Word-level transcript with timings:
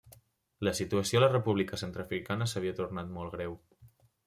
La 0.67 0.71
situació 0.79 1.19
a 1.19 1.21
la 1.23 1.29
República 1.33 1.79
Centreafricana 1.83 2.49
s'havia 2.55 2.75
tornat 2.83 3.15
molt 3.21 3.39
greu. 3.39 3.57